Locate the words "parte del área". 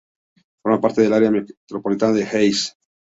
0.81-1.29